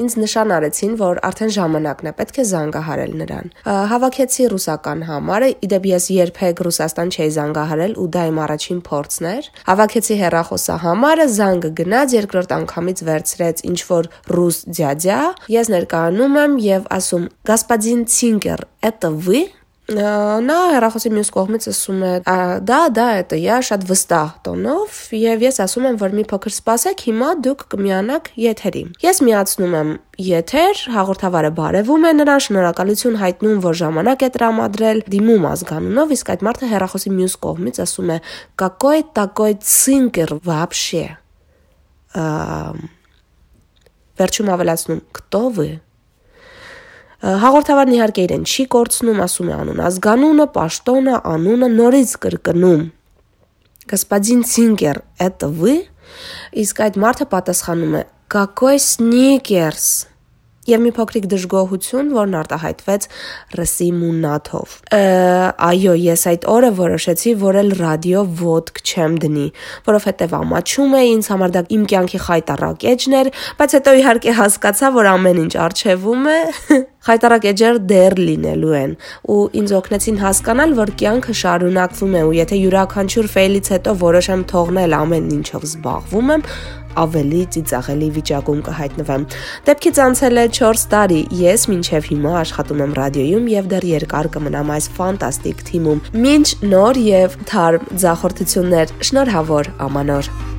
ինձ 0.00 0.14
նշան 0.20 0.52
արեցին, 0.56 0.94
որ 1.00 1.18
արդեն 1.28 1.52
ժամանակն 1.56 2.08
է, 2.08 2.12
պետք 2.20 2.38
է 2.40 2.44
զանգահարել 2.50 3.12
նրան։ 3.20 3.50
Հավաքեցի 3.90 4.46
ռուսական 4.52 5.04
համարը, 5.10 5.50
իդեպ 5.66 5.88
ես 5.90 6.06
երբեք 6.16 6.62
Ռուսաստան 6.66 7.12
չէի 7.14 7.30
զանգահարել 7.36 7.94
ու 8.00 8.08
դա 8.16 8.24
իմ 8.30 8.40
առաջին 8.44 8.80
փորձն 8.88 9.28
էր։ 9.30 9.50
Հավաքեցի 9.68 10.18
հեռախոսահամարը, 10.22 11.26
զանգը 11.36 11.70
գնաց, 11.80 12.16
երկրորդ 12.20 12.56
անգամից 12.60 13.04
վերցրեց 13.10 13.64
ինչ 13.70 13.80
որ 13.90 14.10
ռուս 14.40 14.58
դյադյա։ 14.80 15.20
Ես 15.60 15.72
ներկայանում 15.76 16.40
եմ 16.44 16.58
եւ 16.70 16.90
ասում. 17.00 17.24
«Господин 17.44 18.06
Цинкер, 18.06 18.66
это 18.80 19.10
вы?» 19.10 19.50
նա 19.90 20.56
հեռախոսի 20.70 21.10
մյուս 21.10 21.30
կողմից 21.34 21.64
ասում 21.70 22.02
է 22.06 22.10
դա 22.66 22.78
դա 22.94 23.06
это 23.24 23.38
я 23.40 23.56
շատ 23.64 23.86
վստահ 23.88 24.28
տոնով 24.46 24.98
եւ 25.18 25.42
ես 25.42 25.58
ասում 25.64 25.88
եմ 25.90 25.96
որ 25.98 26.14
մի 26.14 26.24
փոքր 26.30 26.54
սպասեք 26.54 27.02
հիմա 27.08 27.30
դուք 27.46 27.64
կմիանաք 27.74 28.30
եթերի 28.38 28.84
ես 29.02 29.20
միացնում 29.26 29.74
եմ 29.80 29.90
եթեր 30.30 30.84
հաղորդավարը 30.94 31.50
բարևում 31.58 32.06
է 32.06 32.12
նրան 32.20 32.44
շնորհակալություն 32.46 33.18
հայտնում 33.24 33.58
որ 33.66 33.78
ժամանակ 33.82 34.22
է 34.22 34.30
տրամադրել 34.38 35.02
դիմում 35.10 35.50
ազգանունով 35.50 36.14
իսկ 36.14 36.32
այդ 36.36 36.46
մարդը 36.46 36.70
հեռախոսի 36.70 37.14
մյուս 37.18 37.36
կողմից 37.50 37.82
ասում 37.82 38.14
է 38.14 38.18
какой 38.62 39.04
такой 39.18 39.58
цинкер 39.58 40.38
вообще 40.46 41.04
վերջում 44.20 44.50
ավելացնում 44.54 45.00
кто 45.18 45.42
вы 45.50 45.68
Հաղորդավարն 47.24 47.96
իհարկե 47.98 48.22
իրեն 48.26 48.44
չի 48.48 48.64
կորցնում, 48.72 49.18
ասում 49.26 49.48
է 49.50 49.56
անուն 49.60 49.80
ազգանունը, 49.90 50.46
պաշտոնը, 50.56 51.16
անունը 51.34 51.68
նորից 51.76 52.14
կրկնում։ 52.24 52.86
Господин 53.90 54.44
Цинкер, 54.44 55.02
это 55.18 55.48
вы? 55.48 55.90
Իսկ 56.54 56.80
այդ 56.86 56.96
մարդը 57.02 57.26
պատասխանում 57.32 57.96
է. 58.00 58.02
Какой 58.30 58.78
Snickers? 58.78 60.10
եւ 60.68 60.82
մի 60.84 60.90
փոքրիկ 60.96 61.26
դժգոհություն, 61.30 62.10
որն 62.14 62.34
արտահայտվեց 62.40 63.06
ռսի 63.58 63.88
մունաթով։ 63.96 64.74
Այո, 65.66 65.94
ես 66.04 66.24
այդ 66.30 66.46
օրը 66.52 66.70
որոշեցի, 66.80 67.32
որ 67.40 67.58
էլ 67.62 67.72
ռադիո 67.80 68.24
ոդկ 68.40 68.82
չեմ 68.84 69.16
դնի, 69.24 69.46
որովհետեւ 69.88 70.36
ամաչում 70.40 70.96
է 71.00 71.02
ինձ 71.14 71.30
համար 71.32 71.54
դա 71.56 71.64
իմ 71.76 71.86
կյանքի 71.94 72.20
խայտարակ 72.26 72.86
էջներ, 72.92 73.32
բայց 73.60 73.76
հետո 73.80 73.96
իհարկե 74.00 74.36
հասկացա, 74.40 74.92
որ 75.00 75.10
ամեն 75.16 75.42
ինչ 75.46 75.54
արժևում 75.64 76.30
է 76.30 76.38
խայտարակ 77.05 77.43
էջեր 77.51 77.81
դեռ 77.89 78.15
լինելու 78.27 78.71
են 78.79 78.95
ու 79.29 79.41
ինձ 79.61 79.73
օգնեցին 79.79 80.17
հասկանալ, 80.23 80.71
որ 80.79 80.93
կյանքը 81.01 81.35
շարունակվում 81.41 82.15
է 82.15 82.23
ու 82.25 82.33
եթե 82.39 82.57
յուրաքանչյուր 82.61 83.29
ֆեյլից 83.35 83.69
հետո 83.75 83.93
որոշեմ 84.05 84.41
թողնել 84.51 84.97
ամեն 85.01 85.29
ինչով 85.35 85.67
զբաղվում 85.69 86.33
եմ, 86.35 86.45
ավելի 86.95 87.41
ծիծաղելի 87.55 88.09
վիճակում 88.15 88.63
կհայտնվեմ։ 88.65 89.25
Դեպքից 89.69 90.01
անցել 90.05 90.41
է 90.41 90.45
4 90.59 90.85
տարի։ 90.95 91.19
Ես 91.43 91.67
մինչև 91.71 92.09
հիմա 92.11 92.33
աշխատում 92.41 92.83
եմ 92.87 92.97
ռադիոյում 93.01 93.47
եւ 93.55 93.69
դեռ 93.75 93.87
երկար 93.91 94.31
կմնամ 94.37 94.73
այս 94.79 94.89
ֆանտաստիկ 94.97 95.63
թիմում։ 95.69 96.03
Մինչ 96.25 96.49
նոր 96.73 97.01
եւ 97.11 97.39
թարմ 97.51 97.87
ձախորդություններ։ 98.05 98.99
Շնորհավոր 99.11 99.73
ամանոր։ 99.89 100.54